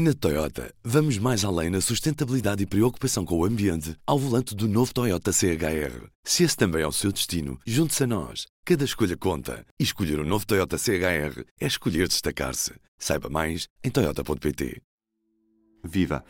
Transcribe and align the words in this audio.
Na 0.00 0.14
Toyota, 0.14 0.72
vamos 0.84 1.18
mais 1.18 1.44
além 1.44 1.70
na 1.70 1.80
sustentabilidade 1.80 2.62
e 2.62 2.66
preocupação 2.66 3.24
com 3.24 3.36
o 3.36 3.44
ambiente 3.44 3.96
ao 4.06 4.16
volante 4.16 4.54
do 4.54 4.68
novo 4.68 4.94
Toyota 4.94 5.32
CHR. 5.32 6.06
Se 6.22 6.44
esse 6.44 6.56
também 6.56 6.82
é 6.82 6.86
o 6.86 6.92
seu 6.92 7.10
destino, 7.10 7.58
junte-se 7.66 8.04
a 8.04 8.06
nós. 8.06 8.46
Cada 8.64 8.84
escolha 8.84 9.16
conta. 9.16 9.66
E 9.76 9.82
escolher 9.82 10.20
o 10.20 10.22
um 10.22 10.24
novo 10.24 10.46
Toyota 10.46 10.78
CHR 10.78 11.42
é 11.60 11.66
escolher 11.66 12.06
destacar-se. 12.06 12.74
Saiba 12.96 13.28
mais 13.28 13.66
em 13.82 13.90
Toyota.pt. 13.90 14.80
Viva! 15.82 16.24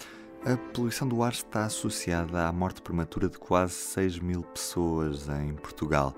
A 0.47 0.57
poluição 0.73 1.07
do 1.07 1.23
ar 1.23 1.33
está 1.33 1.67
associada 1.67 2.49
à 2.49 2.53
morte 2.53 2.81
prematura 2.81 3.29
de 3.29 3.37
quase 3.37 3.75
6 3.75 4.19
mil 4.21 4.45
pessoas 4.45 5.29
em 5.29 5.53
Portugal. 5.53 6.17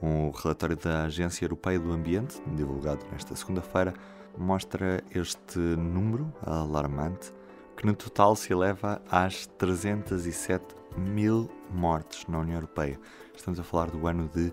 Um 0.00 0.30
relatório 0.30 0.76
da 0.76 1.06
Agência 1.06 1.46
Europeia 1.46 1.80
do 1.80 1.90
Ambiente, 1.90 2.40
divulgado 2.54 3.04
nesta 3.10 3.34
segunda-feira, 3.34 3.92
mostra 4.36 5.02
este 5.14 5.58
número 5.58 6.32
alarmante, 6.44 7.32
que 7.76 7.86
no 7.86 7.94
total 7.94 8.36
se 8.36 8.52
eleva 8.52 9.00
às 9.10 9.46
307 9.58 10.64
mil 10.96 11.50
mortes 11.70 12.26
na 12.26 12.38
União 12.38 12.56
Europeia. 12.56 12.98
Estamos 13.34 13.58
a 13.58 13.62
falar 13.62 13.90
do 13.90 14.06
ano 14.06 14.28
de 14.28 14.52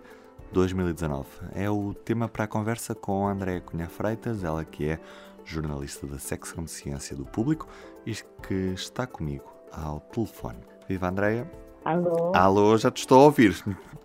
2019. 0.52 1.28
É 1.54 1.70
o 1.70 1.94
tema 1.94 2.28
para 2.28 2.46
a 2.46 2.48
conversa 2.48 2.96
com 2.96 3.28
Andréa 3.28 3.62
Cunha 3.62 3.88
Freitas, 3.88 4.44
ela 4.44 4.64
que 4.66 4.90
é 4.90 5.00
jornalista 5.46 6.08
da 6.08 6.20
secção 6.20 6.64
de 6.64 6.72
Ciência 6.72 7.16
do 7.16 7.26
Público 7.26 7.68
e 8.06 8.14
que 8.48 8.74
está 8.74 9.06
comigo 9.06 9.46
ao 9.72 10.00
telefone. 10.00 10.60
Viva 10.88 11.10
Andréa! 11.10 11.50
Alô? 11.86 12.32
Alô, 12.36 12.78
já 12.78 12.92
te 12.92 12.98
estou 12.98 13.20
a 13.20 13.24
ouvir. 13.24 13.56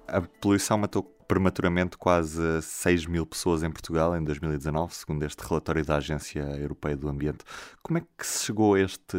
A 0.06 0.20
poluição 0.20 0.78
matou 0.78 1.02
prematuramente 1.26 1.96
quase 1.96 2.62
6 2.62 3.06
mil 3.06 3.26
pessoas 3.26 3.62
em 3.62 3.70
Portugal 3.70 4.16
em 4.16 4.22
2019, 4.22 4.94
segundo 4.94 5.22
este 5.24 5.40
relatório 5.40 5.84
da 5.84 5.96
Agência 5.96 6.42
Europeia 6.58 6.96
do 6.96 7.08
Ambiente. 7.08 7.44
Como 7.82 7.98
é 7.98 8.02
que 8.02 8.26
se 8.26 8.46
chegou 8.46 8.74
a 8.74 8.80
este 8.80 9.16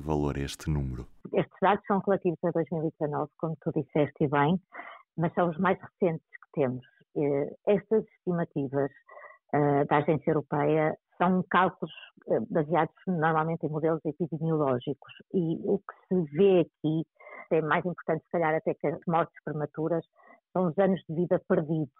valor, 0.00 0.36
a 0.36 0.40
este 0.40 0.70
número? 0.70 1.06
Estes 1.32 1.56
dados 1.60 1.84
são 1.86 2.00
relativos 2.06 2.38
a 2.44 2.50
2019, 2.50 3.30
como 3.38 3.56
tu 3.60 3.72
disseste 3.74 4.28
bem, 4.28 4.60
mas 5.16 5.32
são 5.34 5.50
os 5.50 5.58
mais 5.58 5.78
recentes 5.80 6.26
que 6.26 6.60
temos. 6.60 6.84
Eh, 7.16 7.54
estas 7.66 8.04
estimativas 8.18 8.90
eh, 9.52 9.84
da 9.86 9.98
Agência 9.98 10.30
Europeia 10.30 10.96
são 11.18 11.42
cálculos 11.50 11.94
eh, 12.28 12.40
baseados 12.50 12.94
normalmente 13.06 13.64
em 13.66 13.70
modelos 13.70 14.04
epidemiológicos 14.04 15.12
e 15.32 15.60
o 15.64 15.78
que 15.78 15.94
se 16.08 16.36
vê 16.36 16.60
aqui 16.60 17.06
é 17.50 17.62
mais 17.62 17.84
importante, 17.84 18.24
se 18.24 18.30
calhar, 18.30 18.54
até 18.54 18.74
que 18.74 18.86
as 18.86 18.98
mortes 19.06 19.34
prematuras, 19.44 20.04
são 20.56 20.68
os 20.68 20.78
anos 20.78 21.02
de 21.06 21.14
vida 21.14 21.38
perdidos. 21.46 21.92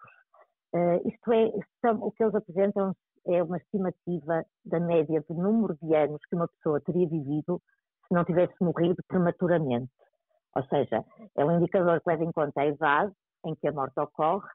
Uh, 0.73 1.07
isto 1.07 1.31
é, 1.31 1.51
são, 1.79 2.01
o 2.03 2.11
que 2.11 2.23
eles 2.23 2.33
apresentam 2.33 2.95
é 3.27 3.43
uma 3.43 3.57
estimativa 3.57 4.43
da 4.65 4.79
média 4.79 5.23
do 5.29 5.35
número 5.35 5.77
de 5.81 5.95
anos 5.95 6.19
que 6.27 6.35
uma 6.35 6.47
pessoa 6.47 6.81
teria 6.81 7.07
vivido 7.07 7.61
se 8.07 8.13
não 8.13 8.25
tivesse 8.25 8.55
morrido 8.59 8.97
prematuramente. 9.07 9.91
Ou 10.55 10.63
seja, 10.65 11.05
é 11.37 11.45
um 11.45 11.57
indicador 11.57 12.01
que 12.01 12.09
leva 12.09 12.23
em 12.23 12.31
conta 12.31 12.61
a 12.61 12.65
idade 12.65 13.13
em 13.45 13.53
que 13.53 13.67
a 13.67 13.71
morte 13.71 13.99
ocorre 13.99 14.49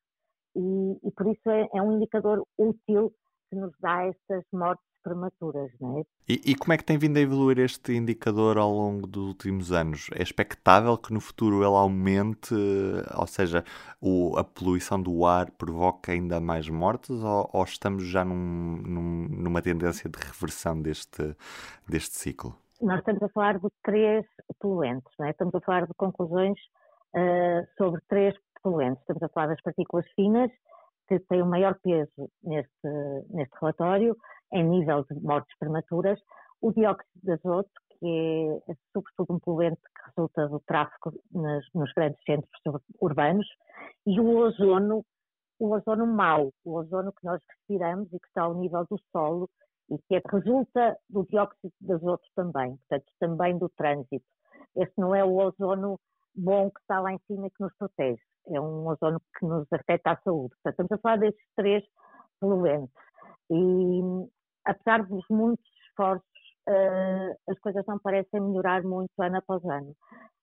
e, 0.56 0.98
e 1.04 1.10
por 1.12 1.28
isso 1.28 1.48
é, 1.48 1.68
é 1.72 1.80
um 1.80 1.92
indicador 1.92 2.44
útil 2.58 3.12
que 3.48 3.56
nos 3.56 3.72
dá 3.78 4.06
estas 4.06 4.44
mortes 4.52 4.84
prematuras, 5.02 5.70
não 5.80 5.98
é? 5.98 6.02
E, 6.28 6.52
e, 6.52 6.54
como 6.54 6.72
é 6.72 6.76
que 6.76 6.84
tem 6.84 6.96
vindo 6.96 7.16
a 7.16 7.20
evoluir 7.20 7.58
este 7.58 7.92
indicador 7.92 8.56
ao 8.56 8.70
longo 8.70 9.06
dos 9.06 9.28
últimos 9.28 9.72
anos? 9.72 10.08
É 10.14 10.22
expectável 10.22 10.96
que 10.96 11.12
no 11.12 11.20
futuro 11.20 11.56
ele 11.56 11.76
aumente, 11.76 12.54
ou 13.16 13.26
seja, 13.26 13.64
o, 14.00 14.36
a 14.38 14.44
poluição 14.44 15.02
do 15.02 15.26
ar 15.26 15.50
provoque 15.50 16.10
ainda 16.10 16.40
mais 16.40 16.68
mortes, 16.68 17.10
ou, 17.10 17.50
ou 17.52 17.64
estamos 17.64 18.04
já 18.04 18.24
num, 18.24 18.82
num, 18.86 19.28
numa 19.28 19.60
tendência 19.60 20.08
de 20.08 20.18
reversão 20.18 20.80
deste, 20.80 21.36
deste 21.88 22.16
ciclo? 22.16 22.56
Nós 22.80 22.98
estamos 22.98 23.22
a 23.22 23.28
falar 23.28 23.58
de 23.58 23.68
três 23.82 24.24
poluentes, 24.58 25.12
não 25.18 25.26
é? 25.26 25.30
Estamos 25.30 25.54
a 25.54 25.60
falar 25.60 25.86
de 25.86 25.94
conclusões 25.94 26.58
uh, 27.14 27.66
sobre 27.76 28.00
três 28.08 28.34
poluentes. 28.62 29.00
Estamos 29.00 29.22
a 29.22 29.28
falar 29.28 29.48
das 29.48 29.60
partículas 29.60 30.06
finas, 30.16 30.50
que 31.20 31.26
têm 31.26 31.42
o 31.42 31.46
maior 31.46 31.78
peso 31.82 32.30
neste, 32.42 32.88
neste 33.30 33.54
relatório, 33.60 34.16
em 34.52 34.64
nível 34.64 35.04
de 35.04 35.20
mortes 35.20 35.56
prematuras, 35.58 36.20
o 36.60 36.72
dióxido 36.72 37.10
de 37.22 37.32
azoto, 37.32 37.70
que 37.98 38.62
é 38.68 38.74
sobretudo 38.92 39.34
um 39.34 39.38
poluente 39.38 39.80
que 39.80 40.10
resulta 40.10 40.48
do 40.48 40.60
tráfego 40.60 41.12
nas, 41.32 41.64
nos 41.74 41.92
grandes 41.92 42.22
centros 42.24 42.50
urbanos, 43.00 43.46
e 44.06 44.20
o 44.20 44.38
ozono, 44.38 45.04
o 45.58 45.72
ozono 45.72 46.06
mau, 46.06 46.52
o 46.64 46.74
ozono 46.74 47.12
que 47.12 47.24
nós 47.24 47.40
respiramos 47.48 48.12
e 48.12 48.18
que 48.18 48.26
está 48.26 48.42
ao 48.42 48.54
nível 48.54 48.84
do 48.90 48.98
solo 49.10 49.48
e 49.90 49.98
que 50.08 50.16
é, 50.16 50.22
resulta 50.30 50.96
do 51.08 51.24
dióxido 51.26 51.72
de 51.80 51.92
azoto 51.92 52.24
também, 52.34 52.76
portanto, 52.76 53.12
também 53.18 53.58
do 53.58 53.68
trânsito. 53.70 54.24
Este 54.76 54.94
não 54.98 55.14
é 55.14 55.24
o 55.24 55.36
ozono 55.36 55.98
bom 56.34 56.70
que 56.70 56.80
está 56.80 57.00
lá 57.00 57.12
em 57.12 57.18
cima 57.26 57.46
e 57.46 57.50
que 57.50 57.62
nos 57.62 57.74
protege 57.76 58.22
é 58.48 58.60
um 58.60 58.86
ozono 58.86 59.20
que 59.38 59.46
nos 59.46 59.66
afeta 59.72 60.12
à 60.12 60.16
saúde. 60.22 60.54
Portanto, 60.62 60.72
estamos 60.72 60.92
a 60.92 60.98
falar 60.98 61.18
destes 61.18 61.46
três 61.56 61.84
poluentes. 62.40 62.94
E, 63.50 64.00
apesar 64.64 65.04
dos 65.04 65.24
muitos 65.30 65.64
esforços, 65.88 66.26
uh, 66.68 67.50
as 67.50 67.58
coisas 67.60 67.84
não 67.86 67.98
parecem 67.98 68.40
melhorar 68.40 68.82
muito 68.82 69.10
ano 69.20 69.38
após 69.38 69.64
ano. 69.64 69.94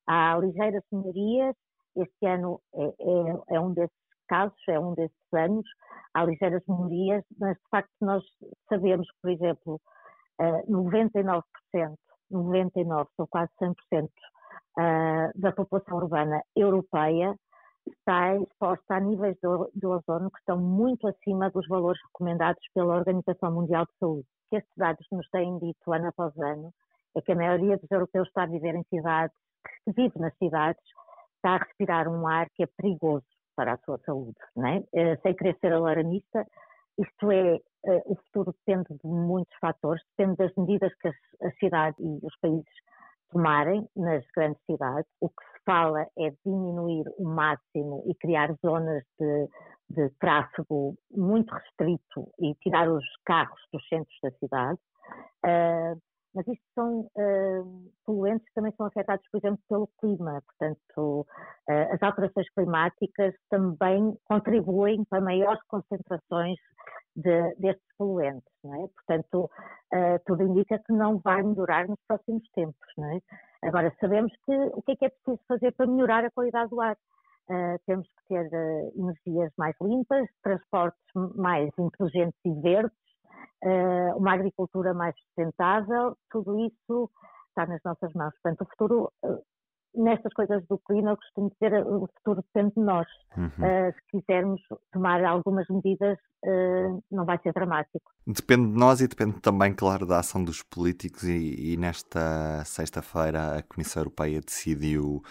Há 0.08 0.38
ligeiras 0.38 0.84
melhorias, 0.92 1.56
este 1.96 2.26
ano 2.26 2.62
é, 2.74 2.84
é, 2.86 3.56
é 3.56 3.60
um 3.60 3.74
desses 3.74 3.96
casos, 4.28 4.58
é 4.68 4.80
um 4.80 4.94
desses 4.94 5.16
anos, 5.34 5.66
há 6.14 6.24
ligeiras 6.24 6.64
melhorias, 6.68 7.24
mas 7.40 7.56
de 7.58 7.70
facto 7.70 7.92
nós 8.02 8.24
sabemos 8.70 9.08
por 9.22 9.32
exemplo, 9.32 9.82
uh, 10.40 10.72
99%, 10.72 11.44
99%, 12.32 13.08
são 13.16 13.28
quase 13.28 13.52
100% 13.62 13.76
uh, 14.06 15.40
da 15.40 15.52
população 15.52 15.98
urbana 15.98 16.42
europeia 16.56 17.36
está 17.88 18.36
exposta 18.36 18.96
a 18.96 19.00
níveis 19.00 19.38
de 19.76 19.88
ozono 19.88 20.32
que 20.32 20.40
estão 20.40 20.58
muito 20.58 21.08
acima 21.08 21.50
dos 21.50 21.68
valores 21.68 22.02
recomendados 22.08 22.64
pela 22.74 22.96
Organização 22.96 23.52
Mundial 23.52 23.86
de 23.86 23.98
Saúde. 24.00 24.28
O 24.28 24.50
que 24.50 24.56
estes 24.58 24.76
dados 24.78 25.06
nos 25.12 25.30
têm 25.30 25.58
dito 25.60 25.94
ano 25.94 26.08
após 26.08 26.36
ano 26.38 26.74
é 27.16 27.22
que 27.22 27.32
a 27.32 27.36
maioria 27.36 27.78
dos 27.78 27.90
europeus 27.92 28.28
está 28.28 28.44
a 28.44 28.48
viver 28.48 28.76
em 28.76 28.84
cidades, 28.84 29.36
que 29.86 29.92
vive 29.94 30.20
nas 30.20 30.36
cidades, 30.38 30.82
está 31.36 31.56
a 31.56 31.58
respirar 31.58 32.08
um 32.08 32.28
ar 32.28 32.48
que 32.56 32.64
é 32.64 32.68
perigoso 32.78 33.26
para 33.56 33.74
a 33.74 33.78
sua 33.80 33.98
saúde. 34.06 34.38
É? 34.58 34.84
Eh, 34.94 35.18
sem 35.18 35.36
querer 35.36 35.58
ser 35.60 35.74
alarmista, 35.74 36.46
isto 36.98 37.32
é, 37.32 37.56
eh, 37.56 38.04
o 38.06 38.16
futuro 38.16 38.54
depende 38.66 38.90
de 38.90 39.08
muitos 39.08 39.56
fatores, 39.60 40.02
depende 40.18 40.38
das 40.38 40.54
medidas 40.56 40.94
que 40.96 41.08
as 41.08 41.58
cidades 41.60 42.00
e 42.00 42.26
os 42.26 42.38
países 42.40 42.74
tomarem 43.32 43.88
nas 43.96 44.26
grandes 44.36 44.62
cidades. 44.66 45.10
O 45.22 45.30
que 45.30 45.44
se 45.44 45.59
fala 45.70 46.02
é 46.18 46.32
diminuir 46.44 47.06
o 47.20 47.30
máximo 47.30 48.04
e 48.08 48.16
criar 48.16 48.52
zonas 48.66 49.04
de, 49.20 49.48
de 49.92 50.10
tráfego 50.20 50.96
muito 51.12 51.54
restrito 51.54 52.28
e 52.40 52.56
tirar 52.56 52.90
os 52.90 53.06
carros 53.24 53.62
dos 53.72 53.88
centros 53.88 54.18
da 54.24 54.32
cidade. 54.32 54.80
Uh, 55.46 56.02
mas 56.34 56.48
isto 56.48 56.64
são 56.74 57.02
uh, 57.02 57.92
poluentes 58.06 58.48
que 58.48 58.54
também 58.56 58.74
são 58.78 58.88
afetados, 58.88 59.26
por 59.32 59.38
exemplo, 59.38 59.60
pelo 59.70 59.88
clima. 60.00 60.42
Portanto, 60.42 61.28
uh, 61.70 61.94
as 61.94 62.02
alterações 62.02 62.50
climáticas 62.52 63.36
também 63.50 64.18
contribuem 64.26 65.04
para 65.06 65.22
maiores 65.22 65.62
concentrações 65.68 66.58
de, 67.16 67.56
destes 67.56 67.86
poluentes, 67.98 68.52
é? 68.66 68.88
Portanto, 68.88 69.50
uh, 69.94 70.20
tudo 70.26 70.44
indica 70.44 70.80
que 70.80 70.94
não 70.94 71.20
vai 71.20 71.44
melhorar 71.44 71.88
nos 71.88 72.00
próximos 72.08 72.44
tempos, 72.54 72.88
é? 72.98 73.49
Agora, 73.64 73.94
sabemos 74.00 74.32
que 74.46 74.56
o 74.74 74.82
que 74.82 74.94
é 74.94 74.96
que 74.96 75.06
é 75.06 75.10
preciso 75.10 75.40
fazer 75.48 75.72
para 75.74 75.88
melhorar 75.88 76.24
a 76.24 76.32
qualidade 76.32 76.70
do 76.70 76.82
ar? 76.82 76.96
Uh, 77.50 77.80
temos 77.86 78.08
que 78.08 78.28
ter 78.28 78.48
uh, 78.48 78.92
energias 78.96 79.52
mais 79.58 79.76
limpas, 79.82 80.28
transportes 80.44 81.02
mais 81.36 81.72
inteligentes 81.78 82.40
e 82.46 82.54
verdes, 82.62 82.98
uma 84.16 84.34
agricultura 84.34 84.94
mais 84.94 85.14
sustentável, 85.20 86.16
tudo 86.32 86.58
isso 86.60 87.10
está 87.50 87.66
nas 87.66 87.82
nossas 87.84 88.14
mãos. 88.14 88.34
Portanto, 88.36 88.62
o 88.62 88.70
futuro 88.70 89.12
nestas 89.96 90.34
coisas 90.34 90.66
do 90.68 90.78
clima, 90.80 91.12
eu 91.12 91.18
costumo 91.18 91.52
dizer 91.52 91.86
o 91.86 92.08
futuro 92.16 92.44
depende 92.54 92.74
de 92.76 92.82
nós. 92.82 93.08
Uhum. 93.38 93.48
Uh, 93.48 93.94
se 93.94 94.20
quisermos 94.20 94.62
tomar 94.92 95.24
algumas 95.24 95.68
medidas, 95.70 96.18
uh, 96.46 97.04
não 97.12 97.26
vai 97.26 97.40
ser 97.42 97.54
dramático. 97.54 98.12
Depende 98.26 98.72
de 98.72 98.78
nós 98.78 99.02
e 99.02 99.08
depende 99.08 99.40
também, 99.40 99.74
claro, 99.74 100.06
da 100.06 100.20
ação 100.20 100.44
dos 100.44 100.62
políticos. 100.62 101.24
E, 101.24 101.74
e 101.74 101.78
nesta 101.78 102.64
sexta-feira, 102.66 103.58
a 103.58 103.64
Comissão 103.64 104.02
Europeia 104.02 104.42
decidiu 104.42 105.22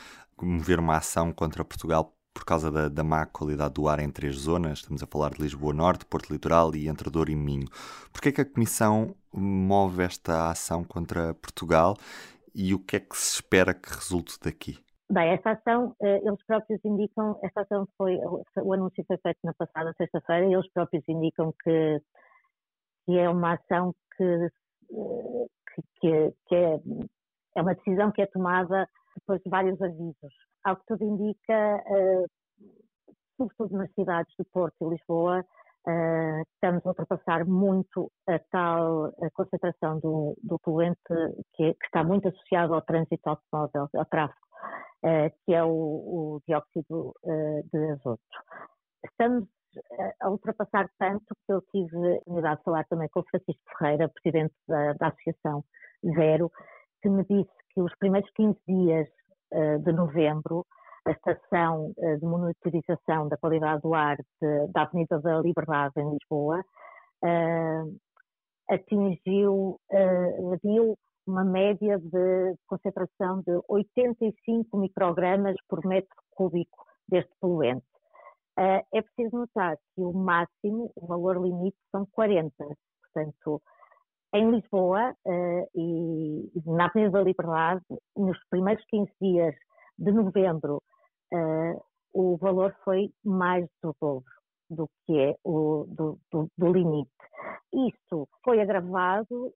mover 0.40 0.78
uma 0.78 0.96
ação 0.96 1.32
contra 1.32 1.64
Portugal 1.64 2.14
por 2.38 2.44
causa 2.44 2.70
da, 2.70 2.88
da, 2.88 3.02
má 3.02 3.26
qualidade 3.26 3.74
do 3.74 3.88
ar 3.88 3.98
em 3.98 4.08
três 4.08 4.36
zonas, 4.36 4.78
estamos 4.78 5.02
a 5.02 5.06
falar 5.08 5.30
de 5.30 5.42
Lisboa 5.42 5.74
Norte, 5.74 6.04
Porto 6.04 6.30
Litoral 6.30 6.72
e 6.76 6.86
entre 6.86 7.10
Douro 7.10 7.32
e 7.32 7.36
Minho. 7.36 7.66
Por 8.12 8.22
que 8.22 8.28
é 8.28 8.32
que 8.32 8.40
a 8.40 8.44
Comissão 8.44 9.16
move 9.32 10.04
esta 10.04 10.48
ação 10.48 10.84
contra 10.84 11.34
Portugal 11.34 11.96
e 12.54 12.74
o 12.74 12.78
que 12.78 12.96
é 12.96 13.00
que 13.00 13.16
se 13.16 13.36
espera 13.36 13.74
que 13.74 13.88
resulte 13.88 14.38
daqui? 14.42 14.78
Bem, 15.10 15.30
esta 15.30 15.52
ação, 15.52 15.96
eh, 16.02 16.20
eles 16.22 16.44
próprios 16.46 16.84
indicam, 16.84 17.38
esta 17.42 17.62
ação 17.62 17.88
foi, 17.96 18.18
o 18.56 18.72
anúncio 18.74 19.02
foi 19.06 19.16
feito 19.16 19.38
na 19.42 19.54
passada 19.54 19.94
sexta-feira, 19.96 20.44
eles 20.44 20.70
próprios 20.70 21.02
indicam 21.08 21.52
que, 21.62 21.98
que 23.06 23.18
é 23.18 23.28
uma 23.28 23.54
ação 23.54 23.94
que, 24.16 24.22
eh, 24.22 25.46
que, 26.00 26.34
que 26.46 26.54
é, 26.54 26.80
é, 27.56 27.62
uma 27.62 27.74
decisão 27.74 28.12
que 28.12 28.20
é 28.20 28.26
tomada 28.26 28.86
depois 29.14 29.40
de 29.42 29.48
vários 29.48 29.80
avisos. 29.80 30.34
Ao 30.62 30.76
que 30.76 30.86
tudo 30.86 31.04
indica, 31.04 31.82
uh, 31.86 32.26
sobretudo 33.36 33.78
nas 33.78 33.92
cidades 33.94 34.34
de 34.38 34.44
Porto 34.52 34.74
e 34.82 34.90
Lisboa, 34.90 35.44
uh, 35.86 36.42
estamos 36.54 36.84
a 36.84 36.88
ultrapassar 36.88 37.44
muito 37.46 38.10
a 38.28 38.38
tal 38.50 39.06
a 39.06 39.30
concentração 39.32 39.98
do, 40.00 40.36
do 40.42 40.58
poluente 40.58 41.00
que, 41.54 41.74
que, 41.74 41.86
está 41.86 42.02
muito 42.02 42.28
associado 42.28 42.74
ao 42.74 42.82
trânsito 42.82 43.28
automóvel, 43.28 43.88
ao 43.94 44.04
tráfego, 44.06 44.40
uh, 45.04 45.30
que 45.44 45.54
é 45.54 45.62
o, 45.62 45.68
o 45.68 46.40
dióxido 46.46 47.14
de 47.72 47.90
azoto. 47.92 48.22
Estamos 49.04 49.48
a 50.20 50.30
ultrapassar 50.30 50.88
tanto 50.98 51.34
que 51.46 51.52
eu 51.52 51.62
tive 51.70 51.96
a 51.96 52.16
oportunidade 52.16 52.58
de 52.58 52.64
falar 52.64 52.84
também 52.86 53.08
com 53.08 53.20
o 53.20 53.24
Francisco 53.24 53.62
Ferreira, 53.78 54.08
presidente 54.08 54.54
da, 54.66 54.92
da 54.94 55.08
Associação 55.08 55.64
Zero, 56.14 56.50
que 57.02 57.08
me 57.08 57.24
disse 57.24 57.50
que 57.70 57.80
os 57.80 57.94
primeiros 57.98 58.30
15 58.32 58.58
dias 58.66 59.08
uh, 59.52 59.78
de 59.80 59.92
novembro, 59.92 60.66
a 61.08 61.12
estação 61.12 61.92
uh, 61.96 62.18
de 62.18 62.24
monitorização 62.24 63.28
da 63.28 63.36
qualidade 63.36 63.82
do 63.82 63.94
ar 63.94 64.16
de, 64.16 64.72
da 64.72 64.82
Avenida 64.82 65.18
da 65.20 65.40
Liberdade, 65.40 65.94
em 65.96 66.10
Lisboa, 66.10 66.64
uh, 67.24 67.96
atingiu, 68.70 69.80
mediu 70.50 70.94
uma 71.26 71.44
média 71.44 71.98
de 71.98 72.54
concentração 72.66 73.40
de 73.40 73.60
85 73.68 74.76
microgramas 74.76 75.56
por 75.68 75.84
metro 75.86 76.14
cúbico 76.30 76.84
deste 77.08 77.32
poluente. 77.40 77.86
Uh, 78.58 78.82
é 78.92 79.02
preciso 79.02 79.36
notar 79.36 79.76
que 79.94 80.02
o 80.02 80.12
máximo, 80.12 80.90
o 80.96 81.06
valor 81.06 81.40
limite, 81.40 81.76
são 81.92 82.04
40. 82.12 82.52
Portanto, 83.02 83.62
em 84.34 84.50
Lisboa 84.50 85.14
uh, 85.24 85.68
e 85.74 86.50
na 86.66 86.86
Avenida 86.86 87.12
da 87.12 87.22
Liberdade, 87.22 87.82
nos 88.16 88.36
primeiros 88.50 88.84
15 88.86 89.12
dias 89.20 89.54
de 89.96 90.10
novembro, 90.10 90.82
uh, 91.32 91.82
o 92.12 92.36
valor 92.36 92.74
foi 92.84 93.10
mais 93.24 93.66
do 93.82 93.94
dobro 94.00 94.24
do 94.70 94.88
que 95.06 95.18
é 95.18 95.36
o 95.44 95.86
do, 95.88 96.18
do, 96.30 96.50
do 96.56 96.72
limite. 96.72 97.10
Isto 97.72 98.28
foi 98.44 98.60
agravado, 98.60 99.52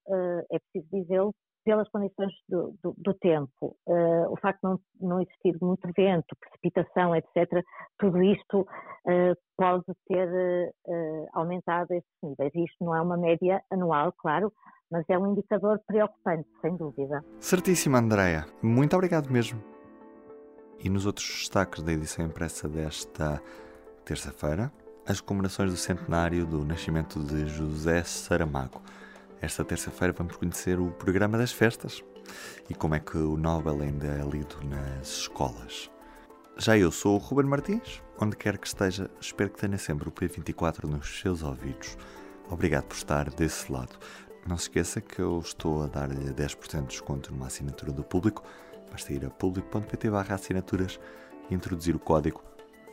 é 0.50 0.58
preciso 0.58 0.88
dizê-lo, 0.90 1.34
pelas 1.64 1.88
condições 1.88 2.32
do, 2.48 2.74
do, 2.82 2.94
do 2.96 3.14
tempo, 3.14 3.76
uh, 3.86 4.32
o 4.32 4.36
facto 4.36 4.60
de 4.60 4.68
não, 4.68 4.80
não, 5.00 5.20
existir 5.20 5.56
muito 5.60 5.88
vento, 5.96 6.36
precipitação, 6.38 7.14
etc., 7.14 7.64
tudo 7.98 8.22
isto 8.22 8.60
uh, 8.60 9.36
pode 9.56 9.84
ter 10.08 10.28
uh, 10.28 11.28
aumentado 11.32 11.92
estes 11.92 12.12
níveis. 12.22 12.52
Isto 12.54 12.84
não 12.84 12.96
é 12.96 13.00
uma 13.00 13.16
média 13.16 13.62
anual, 13.70 14.12
claro, 14.18 14.52
mas 14.90 15.04
é 15.08 15.18
um 15.18 15.32
indicador 15.32 15.80
preocupante, 15.86 16.48
sem 16.60 16.76
dúvida. 16.76 17.24
Certíssima, 17.38 17.98
Andréa. 17.98 18.44
Muito 18.62 18.94
obrigado 18.94 19.30
mesmo. 19.30 19.71
E 20.82 20.90
nos 20.90 21.06
outros 21.06 21.28
destaques 21.28 21.80
da 21.80 21.92
edição 21.92 22.26
impressa 22.26 22.68
desta 22.68 23.40
terça-feira, 24.04 24.72
as 25.06 25.20
comemorações 25.20 25.70
do 25.70 25.76
centenário 25.76 26.44
do 26.44 26.64
nascimento 26.64 27.22
de 27.22 27.46
José 27.46 28.02
Saramago. 28.02 28.82
Esta 29.40 29.64
terça-feira 29.64 30.12
vamos 30.12 30.36
conhecer 30.36 30.80
o 30.80 30.90
programa 30.90 31.38
das 31.38 31.52
festas 31.52 32.02
e 32.68 32.74
como 32.74 32.96
é 32.96 33.00
que 33.00 33.16
o 33.16 33.36
Nobel 33.36 33.80
ainda 33.80 34.08
é 34.08 34.24
lido 34.24 34.56
nas 34.64 35.08
escolas. 35.08 35.88
Já 36.58 36.76
eu 36.76 36.90
sou 36.90 37.14
o 37.14 37.18
Ruben 37.18 37.46
Martins, 37.46 38.02
onde 38.20 38.36
quer 38.36 38.58
que 38.58 38.66
esteja, 38.66 39.08
espero 39.20 39.50
que 39.50 39.60
tenha 39.60 39.78
sempre 39.78 40.08
o 40.08 40.12
P24 40.12 40.84
nos 40.84 41.20
seus 41.20 41.44
ouvidos. 41.44 41.96
Obrigado 42.50 42.84
por 42.86 42.96
estar 42.96 43.30
desse 43.30 43.70
lado. 43.70 43.96
Não 44.44 44.56
se 44.56 44.64
esqueça 44.64 45.00
que 45.00 45.20
eu 45.20 45.38
estou 45.38 45.84
a 45.84 45.86
dar-lhe 45.86 46.32
10% 46.32 46.80
de 46.80 46.86
desconto 46.88 47.32
numa 47.32 47.46
assinatura 47.46 47.92
do 47.92 48.02
público. 48.02 48.42
Basta 48.92 49.10
ir 49.10 49.24
a 49.24 49.30
público.pt 49.30 50.10
barra 50.10 50.34
assinaturas 50.34 51.00
e 51.50 51.54
introduzir 51.54 51.96
o 51.96 51.98
código 51.98 52.42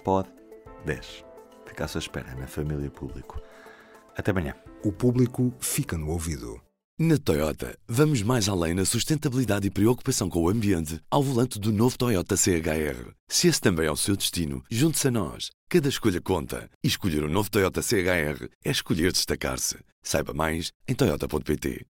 POD10. 0.06 1.26
Fica 1.66 1.84
à 1.84 1.88
sua 1.90 2.00
espera 2.00 2.34
na 2.36 2.48
família 2.48 2.90
público. 2.90 3.42
Até 4.16 4.32
amanhã. 4.32 4.56
O 4.82 4.94
público 4.94 5.54
fica 5.60 5.98
no 5.98 6.10
ouvido. 6.10 6.62
Na 6.98 7.18
Toyota, 7.18 7.78
vamos 7.88 8.22
mais 8.22 8.48
além 8.48 8.74
na 8.74 8.86
sustentabilidade 8.86 9.68
e 9.68 9.72
preocupação 9.72 10.30
com 10.30 10.42
o 10.42 10.50
ambiente 10.50 11.02
ao 11.12 11.22
volante 11.22 11.60
do 11.60 11.72
novo 11.72 11.98
Toyota 11.98 12.36
CHR. 12.38 13.14
Se 13.28 13.48
esse 13.50 13.60
também 13.60 13.88
é 13.88 13.92
o 13.92 13.96
seu 13.96 14.16
destino, 14.16 14.64
junte-se 14.72 15.10
a 15.10 15.12
nós. 15.12 15.50
Cada 15.70 15.90
escolha 15.90 16.22
conta. 16.22 16.70
E 16.82 16.88
escolher 16.88 17.24
o 17.24 17.28
um 17.28 17.32
novo 17.32 17.52
Toyota 17.52 17.82
CHR 17.82 18.50
é 18.64 18.72
escolher 18.72 19.12
destacar-se. 19.12 19.78
Saiba 20.02 20.34
mais 20.34 20.72
em 20.88 20.96
Toyota.pt. 20.96 21.86